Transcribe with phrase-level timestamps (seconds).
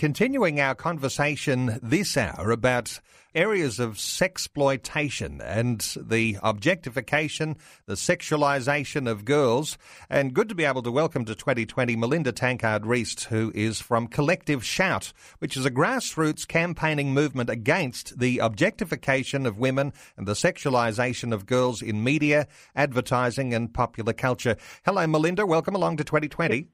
[0.00, 3.00] Continuing our conversation this hour about
[3.34, 7.54] areas of sexploitation and the objectification,
[7.84, 9.76] the sexualization of girls.
[10.08, 14.06] And good to be able to welcome to 2020 Melinda Tankard Reist, who is from
[14.06, 20.32] Collective Shout, which is a grassroots campaigning movement against the objectification of women and the
[20.32, 24.56] sexualization of girls in media, advertising, and popular culture.
[24.82, 25.44] Hello, Melinda.
[25.44, 26.68] Welcome along to 2020.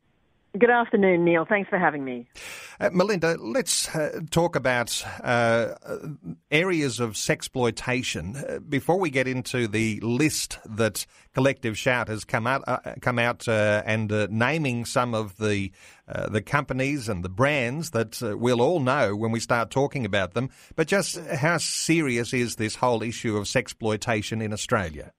[0.59, 1.45] Good afternoon, Neil.
[1.45, 2.29] Thanks for having me.
[2.81, 5.75] Uh, Melinda, let's uh, talk about uh,
[6.51, 12.47] areas of sexploitation uh, before we get into the list that Collective Shout has come
[12.47, 15.73] out, uh, come out uh, and naming some of the
[16.29, 20.51] the companies and the brands that we'll all know when we start talking about them.
[20.77, 25.13] But just how serious is this whole issue of sexploitation in Australia?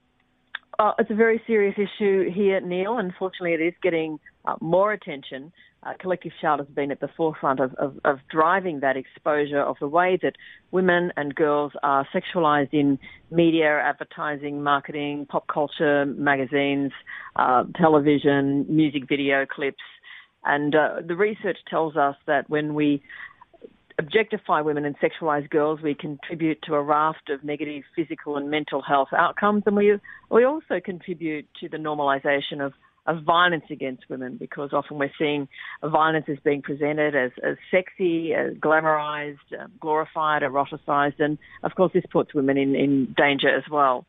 [0.79, 2.99] Uh, it's a very serious issue here, Neil.
[2.99, 5.51] Unfortunately, it is getting uh, more attention.
[5.81, 9.77] Uh, Collective Shout has been at the forefront of, of, of, driving that exposure of
[9.79, 10.33] the way that
[10.69, 12.99] women and girls are sexualized in
[13.31, 16.91] media, advertising, marketing, pop culture, magazines,
[17.37, 19.83] uh, television, music video clips.
[20.45, 23.01] And uh, the research tells us that when we
[23.99, 28.81] objectify women and sexualize girls, we contribute to a raft of negative physical and mental
[28.81, 29.97] health outcomes, and we
[30.29, 32.73] we also contribute to the normalisation of
[33.07, 35.47] of violence against women because often we're seeing
[35.81, 41.91] violence as being presented as, as sexy, as glamorized, uh, glorified, eroticized, and of course
[41.93, 44.05] this puts women in, in danger as well.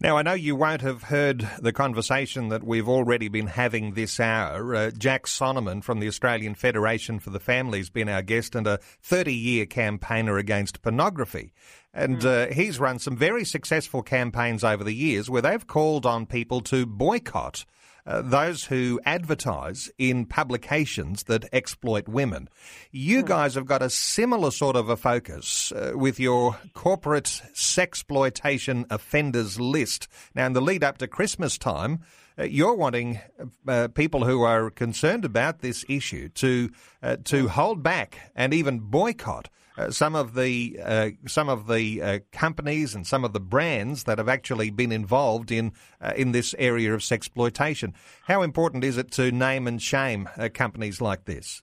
[0.00, 4.20] Now, I know you won't have heard the conversation that we've already been having this
[4.20, 4.74] hour.
[4.74, 8.66] Uh, Jack Sonneman from the Australian Federation for the Family has been our guest and
[8.66, 11.52] a 30 year campaigner against pornography.
[11.96, 12.28] And hmm.
[12.28, 16.60] uh, he's run some very successful campaigns over the years where they've called on people
[16.62, 17.64] to boycott
[18.06, 22.48] uh, those who advertise in publications that exploit women.
[22.92, 23.26] You hmm.
[23.26, 29.58] guys have got a similar sort of a focus uh, with your corporate sexploitation offenders
[29.58, 30.06] list.
[30.34, 32.00] Now, in the lead up to Christmas time,
[32.38, 33.18] uh, you're wanting
[33.66, 36.70] uh, people who are concerned about this issue to
[37.02, 42.02] uh, to hold back and even boycott uh, some of the uh, some of the
[42.02, 46.32] uh, companies and some of the brands that have actually been involved in uh, in
[46.32, 47.92] this area of sexploitation.
[48.26, 51.62] How important is it to name and shame uh, companies like this?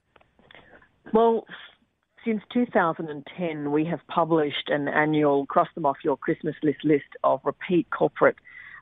[1.12, 1.44] Well,
[2.24, 7.40] since 2010, we have published an annual cross them off your Christmas list list of
[7.44, 8.36] repeat corporate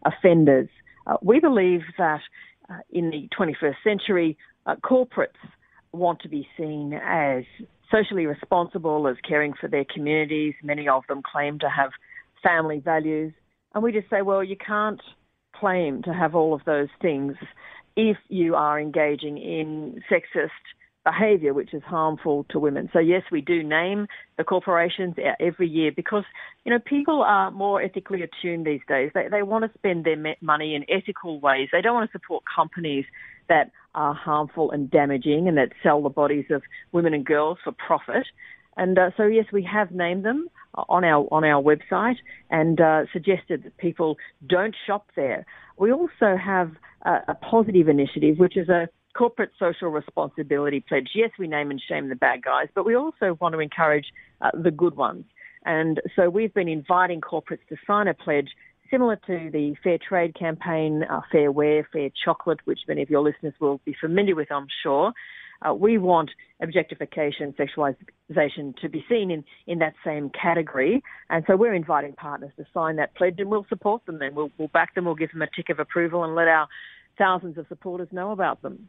[0.04, 0.68] offenders.
[1.20, 2.20] We believe that
[2.90, 4.38] in the 21st century,
[4.84, 5.34] corporates
[5.92, 7.44] want to be seen as
[7.92, 10.54] socially responsible, as caring for their communities.
[10.62, 11.90] Many of them claim to have
[12.42, 13.32] family values.
[13.74, 15.00] And we just say, well, you can't
[15.54, 17.34] claim to have all of those things
[17.96, 20.48] if you are engaging in sexist
[21.04, 22.88] behaviour which is harmful to women.
[22.92, 24.06] So yes, we do name
[24.38, 26.24] the corporations every year because
[26.64, 29.10] you know people are more ethically attuned these days.
[29.14, 31.68] They they want to spend their money in ethical ways.
[31.72, 33.04] They don't want to support companies
[33.48, 37.72] that are harmful and damaging and that sell the bodies of women and girls for
[37.72, 38.26] profit.
[38.76, 40.48] And uh, so, yes, we have named them
[40.88, 42.16] on our on our website
[42.50, 44.16] and uh, suggested that people
[44.46, 45.44] don't shop there.
[45.78, 46.72] We also have
[47.02, 51.10] a, a positive initiative, which is a corporate social responsibility pledge.
[51.14, 54.06] Yes, we name and shame the bad guys, but we also want to encourage
[54.40, 55.24] uh, the good ones.
[55.64, 58.48] And so we've been inviting corporates to sign a pledge
[58.92, 63.22] similar to the Fair Trade campaign, uh, Fair Wear, Fair Chocolate, which many of your
[63.22, 65.12] listeners will be familiar with, I'm sure.
[65.62, 66.30] Uh, we want
[66.60, 71.02] objectification, sexualization to be seen in, in that same category.
[71.30, 74.34] And so we're inviting partners to sign that pledge and we'll support them then.
[74.34, 76.68] We'll, we'll back them, we'll give them a tick of approval and let our
[77.18, 78.88] thousands of supporters know about them.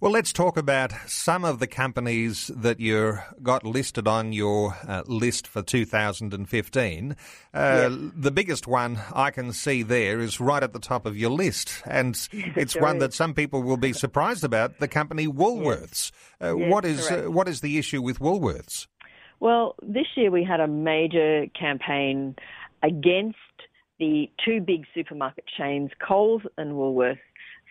[0.00, 5.02] Well, let's talk about some of the companies that you got listed on your uh,
[5.06, 7.16] list for 2015.
[7.52, 8.10] Uh, yes.
[8.16, 11.82] The biggest one I can see there is right at the top of your list,
[11.86, 13.00] and it's one is.
[13.00, 14.78] that some people will be surprised about.
[14.78, 16.12] The company Woolworths.
[16.40, 16.50] Yes.
[16.50, 18.86] Uh, yes, what is uh, what is the issue with Woolworths?
[19.40, 22.36] Well, this year we had a major campaign
[22.82, 23.36] against
[23.98, 27.18] the two big supermarket chains, Coles and Woolworths,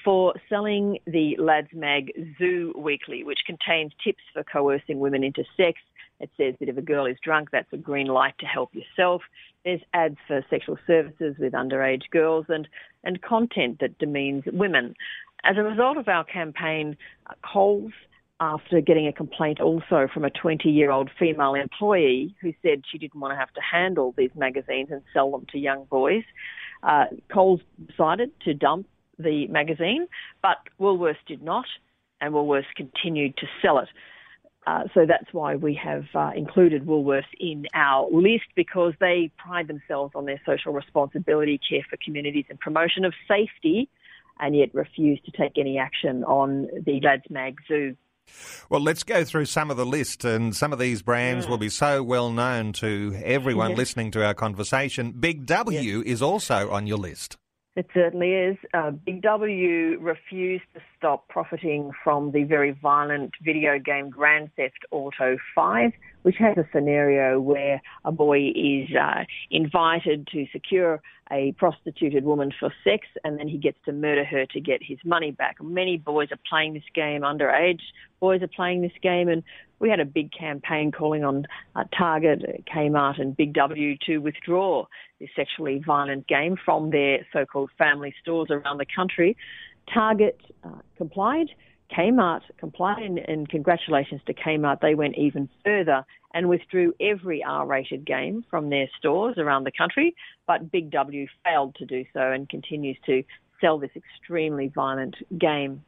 [0.04, 5.80] for selling the Lads Mag Zoo Weekly, which contains tips for coercing women into sex.
[6.20, 9.22] It says that if a girl is drunk, that's a green light to help yourself.
[9.66, 12.68] There's ads for sexual services with underage girls and,
[13.04, 14.96] and content that demeans women.
[15.44, 16.96] As a result of our campaign,
[17.42, 17.92] Coles,
[18.40, 22.98] after getting a complaint also from a 20 year old female employee who said she
[22.98, 26.24] didn't want to have to handle these magazines and sell them to young boys,
[26.84, 28.88] uh, Coles decided to dump
[29.20, 30.08] the magazine,
[30.42, 31.66] but Woolworths did not,
[32.22, 33.90] and Woolworths continued to sell it.
[34.66, 39.68] Uh, so that's why we have uh, included Woolworths in our list because they pride
[39.68, 43.90] themselves on their social responsibility, care for communities, and promotion of safety,
[44.40, 47.96] and yet refuse to take any action on the Lads Mag Zoo.
[48.70, 51.70] Well, let's go through some of the list, and some of these brands will be
[51.70, 53.78] so well known to everyone yes.
[53.78, 55.12] listening to our conversation.
[55.12, 56.06] Big W yes.
[56.06, 57.38] is also on your list.
[57.76, 58.58] It certainly is.
[58.72, 64.86] Uh, Big W refused to stop profiting from the very violent video game Grand Theft
[64.92, 65.92] Auto 5,
[66.22, 72.52] which has a scenario where a boy is uh, invited to secure a prostituted woman
[72.60, 75.56] for sex and then he gets to murder her to get his money back.
[75.60, 77.82] Many boys are playing this game, underage
[78.20, 79.44] boys are playing this game, and
[79.84, 81.46] we had a big campaign calling on
[81.76, 84.86] uh, Target, Kmart, and Big W to withdraw
[85.20, 89.36] this sexually violent game from their so called family stores around the country.
[89.94, 91.48] Target uh, complied.
[91.92, 94.80] Kmart complied, and, and congratulations to Kmart.
[94.80, 99.72] They went even further and withdrew every R rated game from their stores around the
[99.78, 100.16] country.
[100.48, 103.22] But Big W failed to do so and continues to
[103.60, 105.84] sell this extremely violent game.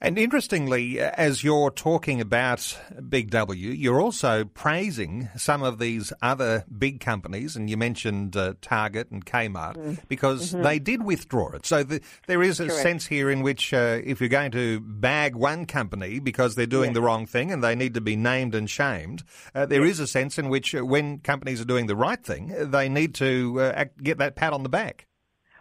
[0.00, 2.78] And interestingly, as you're talking about
[3.08, 8.54] Big W, you're also praising some of these other big companies, and you mentioned uh,
[8.60, 9.98] Target and Kmart, mm.
[10.06, 10.62] because mm-hmm.
[10.62, 11.66] they did withdraw it.
[11.66, 12.80] So the, there is a Correct.
[12.80, 16.92] sense here in which uh, if you're going to bag one company because they're doing
[16.92, 20.06] the wrong thing and they need to be named and shamed, uh, there is a
[20.06, 23.84] sense in which uh, when companies are doing the right thing, they need to uh,
[24.00, 25.08] get that pat on the back.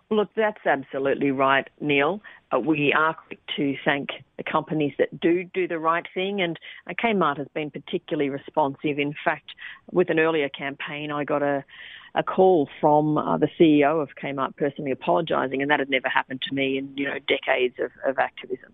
[0.10, 2.22] Look, that's absolutely right, Neil.
[2.54, 6.58] Uh, we are quick to thank the companies that do do the right thing, and
[6.90, 9.00] uh, Kmart has been particularly responsive.
[9.00, 9.52] In fact,
[9.92, 11.66] with an earlier campaign, I got a,
[12.16, 16.42] a call from uh, the CEO of Kmart personally apologising, and that had never happened
[16.44, 18.72] to me in you know decades of, of activism.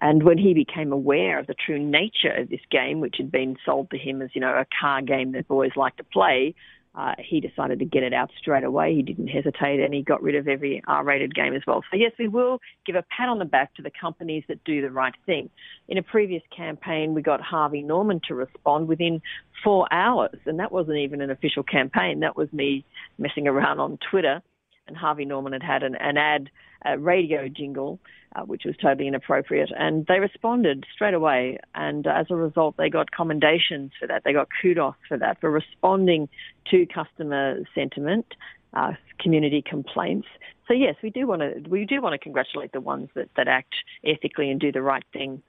[0.00, 3.58] And when he became aware of the true nature of this game, which had been
[3.66, 6.54] sold to him as you know a car game that boys like to play,
[6.94, 8.94] uh, he decided to get it out straight away.
[8.94, 11.82] He didn't hesitate and he got rid of every R rated game as well.
[11.90, 14.82] So, yes, we will give a pat on the back to the companies that do
[14.82, 15.50] the right thing.
[15.88, 19.22] In a previous campaign, we got Harvey Norman to respond within
[19.62, 22.20] four hours, and that wasn't even an official campaign.
[22.20, 22.84] That was me
[23.18, 24.42] messing around on Twitter
[24.90, 26.50] and Harvey Norman had had an, an ad,
[26.84, 27.98] a radio jingle,
[28.36, 31.58] uh, which was totally inappropriate, and they responded straight away.
[31.74, 34.22] And uh, as a result, they got commendations for that.
[34.24, 36.28] They got kudos for that for responding
[36.70, 38.26] to customer sentiment,
[38.74, 40.28] uh, community complaints.
[40.68, 43.48] So yes, we do want to we do want to congratulate the ones that, that
[43.48, 43.74] act
[44.04, 45.42] ethically and do the right thing.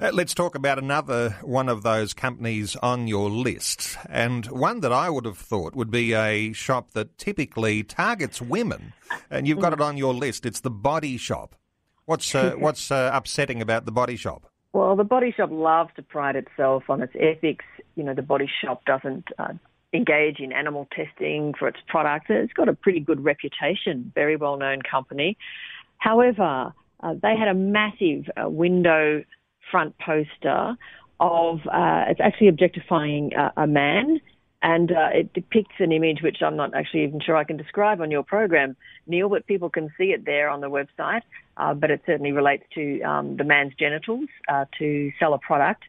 [0.00, 4.92] Uh, let's talk about another one of those companies on your list, and one that
[4.92, 8.92] I would have thought would be a shop that typically targets women,
[9.30, 10.46] and you've got it on your list.
[10.46, 11.54] It's the Body Shop.
[12.06, 14.50] What's uh, what's uh, upsetting about the Body Shop?
[14.72, 17.64] Well, the Body Shop loves to pride itself on its ethics.
[17.94, 19.52] You know, the Body Shop doesn't uh,
[19.92, 22.26] engage in animal testing for its products.
[22.28, 25.38] It's got a pretty good reputation, very well known company.
[25.98, 29.22] However, uh, they had a massive uh, window
[29.70, 30.76] front poster
[31.20, 34.20] of uh, it's actually objectifying uh, a man
[34.64, 38.00] and uh, it depicts an image which I'm not actually even sure I can describe
[38.00, 41.20] on your program, Neil, but people can see it there on the website.
[41.58, 45.84] Uh, but it certainly relates to um, the man's genitals uh, to sell a product.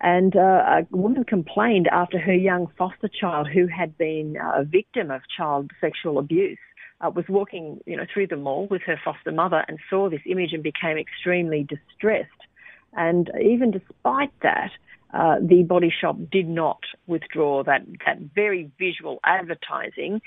[0.00, 5.10] And uh, a woman complained after her young foster child, who had been a victim
[5.10, 6.58] of child sexual abuse,
[7.14, 10.54] was walking, you know, through the mall with her foster mother and saw this image
[10.54, 12.30] and became extremely distressed.
[12.96, 14.70] And even despite that,
[15.14, 20.20] uh, the body shop did not withdraw that, that very visual advertising.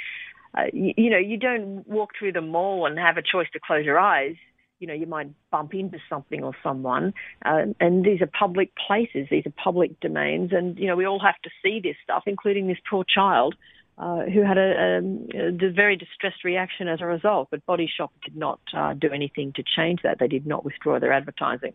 [0.58, 3.60] Uh, you, you, know, you don't walk through the mall and have a choice to
[3.60, 4.36] close your eyes.
[4.80, 7.14] you know, you might bump into something or someone.
[7.46, 10.52] Uh, and these are public places, these are public domains.
[10.54, 13.56] And, you know, we all have to see this stuff, including this poor child
[14.00, 15.02] uh, who had a,
[15.34, 17.50] a, a, very distressed reaction as a result.
[17.52, 20.20] But Body Shop did not uh, do anything to change that.
[20.20, 21.74] They did not withdraw their advertising.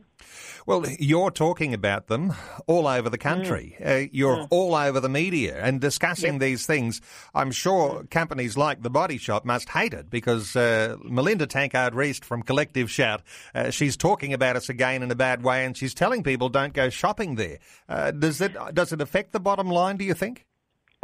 [0.65, 2.33] Well, you're talking about them
[2.67, 3.77] all over the country.
[3.79, 4.05] Mm.
[4.05, 4.49] Uh, you're mm.
[4.49, 6.41] all over the media and discussing yep.
[6.41, 7.03] these things.
[7.35, 12.25] I'm sure companies like the Body Shop must hate it because uh, Melinda Tankard Reist
[12.25, 13.21] from Collective Shout,
[13.55, 16.73] uh, she's talking about us again in a bad way, and she's telling people don't
[16.73, 17.59] go shopping there.
[17.87, 19.99] Uh, does it does it affect the bottom line?
[19.99, 20.47] Do you think?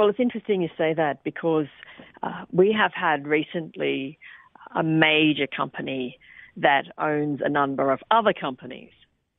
[0.00, 1.66] Well, it's interesting you say that because
[2.22, 4.18] uh, we have had recently
[4.74, 6.18] a major company
[6.56, 8.92] that owns a number of other companies,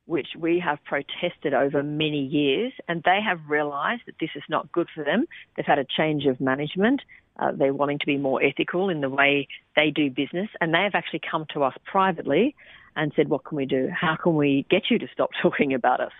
[0.06, 4.70] which we have protested over many years, and they have realised that this is not
[4.70, 5.26] good for them.
[5.56, 7.02] They've had a change of management.
[7.40, 10.82] Uh, they're wanting to be more ethical in the way they do business, and they
[10.84, 12.54] have actually come to us privately
[12.94, 13.88] and said, "What can we do?
[13.92, 16.12] How can we get you to stop talking about us?"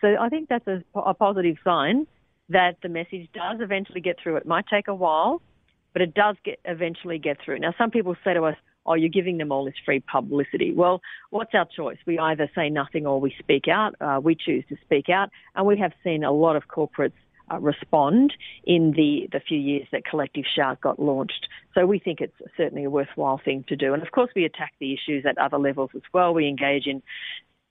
[0.00, 2.06] So I think that's a, a positive sign
[2.52, 4.36] that the message does eventually get through.
[4.36, 5.42] It might take a while,
[5.92, 7.58] but it does get eventually get through.
[7.58, 8.56] Now, some people say to us,
[8.86, 11.98] "Oh, you're giving them all this free publicity." Well, what's our choice?
[12.06, 13.94] We either say nothing or we speak out.
[14.00, 17.12] Uh, we choose to speak out, and we have seen a lot of corporates
[17.52, 21.48] uh, respond in the, the few years that Collective Shout got launched.
[21.74, 23.94] So we think it's certainly a worthwhile thing to do.
[23.94, 26.34] And of course, we attack the issues at other levels as well.
[26.34, 27.02] We engage in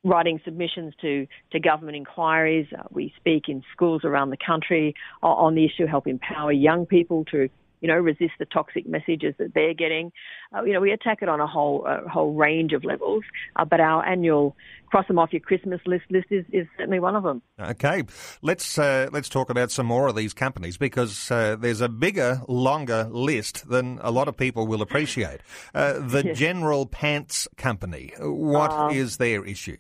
[0.03, 2.67] writing submissions to, to government inquiries.
[2.77, 7.23] Uh, we speak in schools around the country on the issue, help empower young people
[7.25, 7.49] to,
[7.81, 10.11] you know, resist the toxic messages that they're getting.
[10.55, 13.23] Uh, you know, we attack it on a whole a whole range of levels,
[13.55, 14.55] uh, but our annual
[14.87, 17.41] cross them off your Christmas list list is, is certainly one of them.
[17.59, 18.03] Okay,
[18.41, 22.41] let's uh, let's talk about some more of these companies because uh, there's a bigger,
[22.47, 25.41] longer list than a lot of people will appreciate.
[25.73, 26.37] Uh, the yes.
[26.39, 29.77] General Pants Company, what uh, is their issue?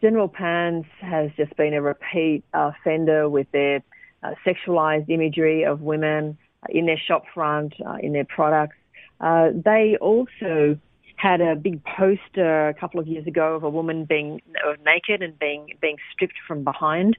[0.00, 3.82] General Pants has just been a repeat offender with their
[4.22, 6.38] uh, sexualized imagery of women
[6.70, 8.76] in their shop front, uh, in their products.
[9.20, 10.78] Uh, they also
[11.16, 15.22] had a big poster a couple of years ago of a woman being uh, naked
[15.22, 17.16] and being being stripped from behind.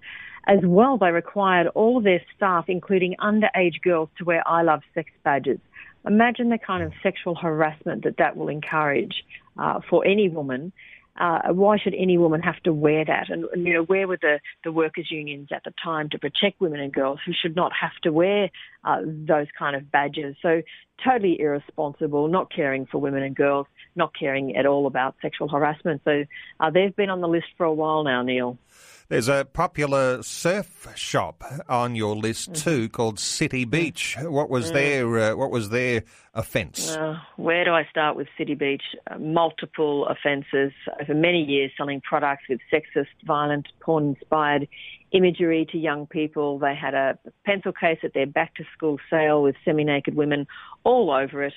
[0.47, 5.11] As well, they required all their staff, including underage girls, to wear "I love sex"
[5.23, 5.59] badges.
[6.07, 9.23] Imagine the kind of sexual harassment that that will encourage
[9.59, 10.73] uh, for any woman
[11.20, 13.30] uh, why should any woman have to wear that?
[13.30, 16.62] And, and, you know, where were the, the workers' unions at the time to protect
[16.62, 18.50] women and girls who should not have to wear
[18.84, 20.36] uh, those kind of badges?
[20.41, 20.62] So
[21.03, 26.01] totally irresponsible, not caring for women and girls, not caring at all about sexual harassment.
[26.05, 26.25] So
[26.60, 28.57] uh, they've been on the list for a while now, Neil.
[29.10, 32.63] There's a popular surf shop on your list mm.
[32.63, 34.15] too, called City Beach.
[34.21, 34.74] What was mm.
[34.74, 36.95] their uh, What was their offence?
[36.95, 38.83] Uh, where do I start with City Beach?
[39.10, 40.71] Uh, multiple offences
[41.01, 44.69] over many years, selling products with sexist, violent, porn-inspired
[45.12, 46.57] imagery to young people.
[46.57, 50.48] They had a pencil case at their back-to-school sale with semi-naked women
[50.86, 51.53] all over it.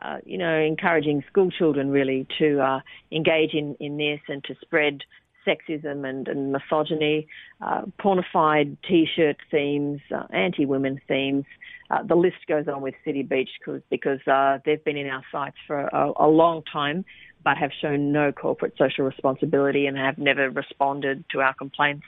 [0.00, 2.80] Uh, you know, encouraging school children really to uh,
[3.12, 5.02] engage in, in this and to spread
[5.46, 7.26] sexism and, and misogyny,
[7.60, 11.44] uh, pornified T-shirt themes, uh, anti-women themes.
[11.90, 15.24] Uh, the list goes on with City Beach cause, because uh, they've been in our
[15.30, 17.04] sights for a, a long time,
[17.44, 22.06] but have shown no corporate social responsibility and have never responded to our complaints.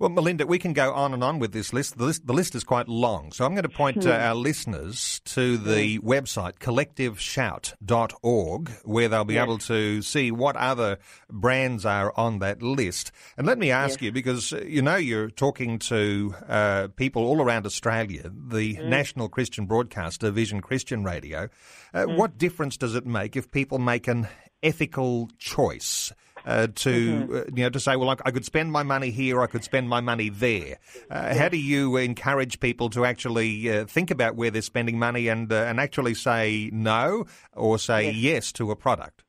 [0.00, 1.98] Well, Melinda, we can go on and on with this list.
[1.98, 3.32] The list, the list is quite long.
[3.32, 6.02] So I'm going to point uh, our listeners to the mm.
[6.02, 9.44] website collectiveshout.org where they'll be yes.
[9.44, 10.96] able to see what other
[11.28, 13.12] brands are on that list.
[13.36, 14.06] And let me ask yes.
[14.06, 18.86] you, because uh, you know you're talking to uh, people all around Australia, the mm.
[18.86, 21.50] national Christian broadcaster, Vision Christian Radio.
[21.92, 22.16] Uh, mm.
[22.16, 24.28] What difference does it make if people make an
[24.62, 26.10] ethical choice?
[26.46, 27.34] Uh, to mm-hmm.
[27.34, 29.64] uh, you know to say, well, I, I, could spend my money here, I could
[29.64, 30.78] spend my money there.
[31.10, 35.28] Uh, How do you encourage people to actually uh, think about where they're spending money
[35.28, 38.14] and uh, and actually say no or say yes.
[38.16, 39.24] yes to a product?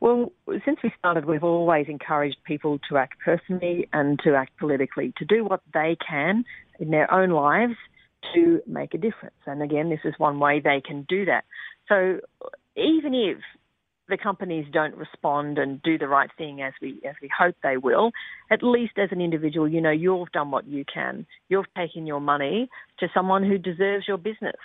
[0.00, 0.32] Well,
[0.64, 5.24] since we started, we've always encouraged people to act personally and to act politically, to
[5.24, 6.44] do what they can
[6.78, 7.76] in their own lives
[8.34, 9.36] to make a difference.
[9.46, 11.44] And again, this is one way they can do that.
[11.88, 12.20] So
[12.76, 13.38] even if
[14.08, 17.76] the companies don't respond and do the right thing as we as we hope they
[17.76, 18.12] will,
[18.50, 21.26] at least as an individual, you know you've done what you can.
[21.48, 22.68] You've taken your money
[23.00, 24.56] to someone who deserves your business.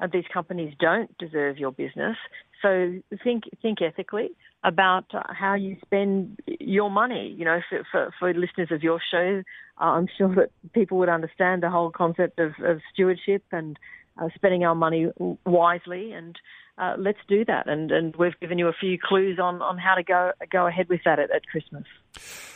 [0.00, 2.16] And these companies don't deserve your business.
[2.60, 4.30] So think think ethically
[4.64, 7.34] about how you spend your money.
[7.36, 9.42] You know, for for, for listeners of your show,
[9.80, 13.78] uh, I'm sure that people would understand the whole concept of, of stewardship and
[14.20, 15.06] uh, spending our money
[15.46, 16.36] wisely and
[16.78, 17.68] uh, let's do that.
[17.68, 20.88] And, and we've given you a few clues on, on how to go go ahead
[20.88, 21.84] with that at, at Christmas.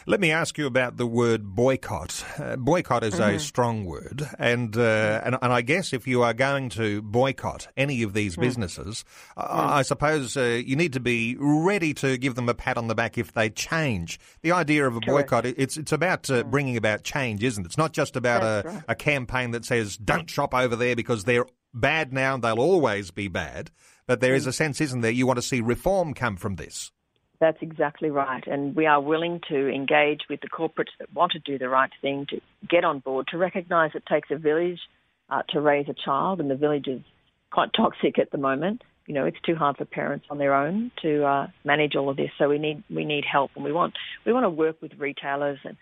[0.06, 2.24] Let me ask you about the word boycott.
[2.38, 3.36] Uh, boycott is mm-hmm.
[3.36, 7.68] a strong word, and, uh, and and I guess if you are going to boycott
[7.76, 8.42] any of these mm.
[8.42, 9.04] businesses,
[9.36, 9.44] mm.
[9.48, 12.94] I suppose uh, you need to be ready to give them a pat on the
[12.94, 14.20] back if they change.
[14.42, 15.30] The idea of a Correct.
[15.30, 16.50] boycott it's it's about uh, mm.
[16.50, 17.66] bringing about change, isn't it?
[17.66, 18.82] It's not just about a, right.
[18.88, 21.46] a campaign that says don't shop over there because they're
[21.76, 23.70] bad now and they'll always be bad.
[24.06, 24.48] But there is mm.
[24.48, 25.10] a sense, isn't there?
[25.10, 26.90] You want to see reform come from this.
[27.38, 28.46] That's exactly right.
[28.46, 31.90] And we are willing to engage with the corporates that want to do the right
[32.00, 34.80] thing, to get on board, to recognise it takes a village
[35.28, 37.02] uh, to raise a child, and the village is
[37.50, 38.82] quite toxic at the moment.
[39.06, 42.16] You know, it's too hard for parents on their own to uh, manage all of
[42.16, 42.30] this.
[42.38, 45.58] So we need we need help, and we want we want to work with retailers
[45.64, 45.76] and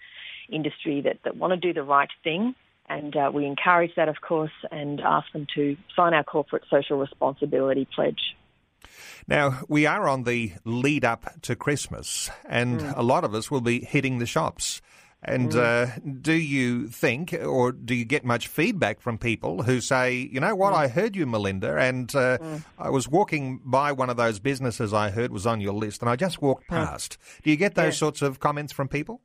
[0.50, 2.54] industry that, that want to do the right thing.
[2.88, 6.98] And uh, we encourage that, of course, and ask them to sign our corporate social
[6.98, 8.36] responsibility pledge.
[9.26, 12.96] Now, we are on the lead up to Christmas, and mm.
[12.96, 14.82] a lot of us will be hitting the shops.
[15.22, 15.58] And mm.
[15.58, 20.38] uh, do you think, or do you get much feedback from people who say, you
[20.38, 20.76] know what, mm.
[20.76, 22.62] I heard you, Melinda, and uh, mm.
[22.78, 26.10] I was walking by one of those businesses I heard was on your list, and
[26.10, 27.16] I just walked past.
[27.42, 27.98] Do you get those yeah.
[27.98, 29.22] sorts of comments from people?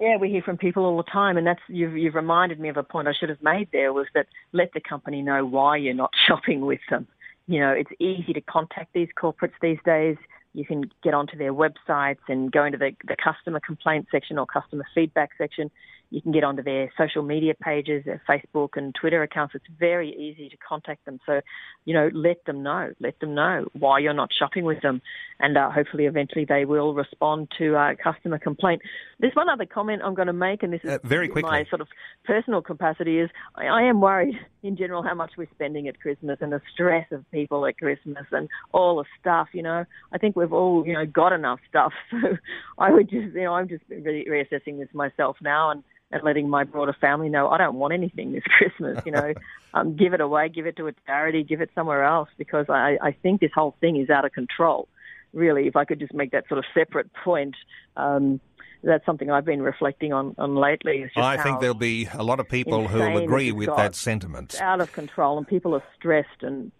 [0.00, 2.76] Yeah, we hear from people all the time, and that's you've, you've reminded me of
[2.76, 5.94] a point I should have made there was that let the company know why you're
[5.94, 7.06] not shopping with them
[7.46, 10.16] you know, it's easy to contact these corporates these days.
[10.54, 14.46] You can get onto their websites and go into the, the customer complaint section or
[14.46, 15.70] customer feedback section
[16.14, 19.56] you can get onto their social media pages, their Facebook and Twitter accounts.
[19.56, 21.18] It's very easy to contact them.
[21.26, 21.40] So,
[21.84, 22.92] you know, let them know.
[23.00, 25.02] Let them know why you're not shopping with them,
[25.40, 28.82] and uh, hopefully, eventually, they will respond to a customer complaint.
[29.18, 31.50] There's one other comment I'm going to make, and this is uh, very quickly.
[31.50, 31.88] my sort of
[32.24, 33.18] personal capacity.
[33.18, 36.60] Is I, I am worried in general how much we're spending at Christmas and the
[36.72, 39.48] stress of people at Christmas and all the stuff.
[39.52, 41.92] You know, I think we've all you know got enough stuff.
[42.22, 42.36] So
[42.78, 46.48] I would just, you know, I'm just re- reassessing this myself now and and letting
[46.48, 49.02] my broader family know I don't want anything this Christmas.
[49.04, 49.34] You know,
[49.74, 52.98] um, give it away, give it to a charity, give it somewhere else because I,
[53.02, 54.88] I think this whole thing is out of control.
[55.32, 57.56] Really, if I could just make that sort of separate point.
[57.96, 58.40] Um,
[58.82, 61.10] that's something I've been reflecting on, on lately.
[61.16, 64.52] I think there'll be a lot of people who will agree with that sentiment.
[64.52, 66.70] It's out of control, and people are stressed and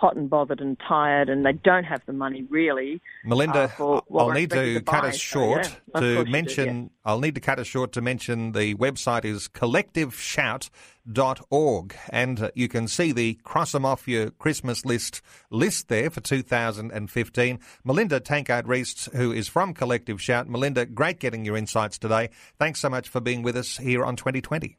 [0.00, 3.02] hot and bothered and tired, and they don't have the money really.
[3.24, 6.84] Melinda, uh, I'll need to, to cut us short so, yeah, to mention.
[6.84, 6.88] yeah.
[7.04, 12.88] I'll need to cut us short to mention the website is collectiveshout.org, and you can
[12.88, 17.58] see the cross them off your Christmas list list there for 2015.
[17.84, 20.48] Melinda Tankard Reist, who is from Collective Shout.
[20.48, 22.30] Melinda, great getting your insights today.
[22.58, 24.78] Thanks so much for being with us here on 2020.